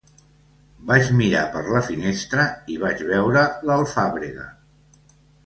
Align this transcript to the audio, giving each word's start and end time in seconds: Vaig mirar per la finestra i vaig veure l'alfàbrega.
Vaig 0.91 1.11
mirar 1.19 1.43
per 1.55 1.61
la 1.75 1.81
finestra 1.89 2.47
i 2.77 2.79
vaig 2.85 3.05
veure 3.11 3.45
l'alfàbrega. 3.71 4.49